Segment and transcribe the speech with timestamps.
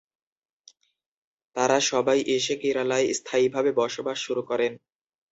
[1.55, 4.71] তারা সবাই এসে কেরালায় স্থায়ীভাবে বসবাস শুরু করেন।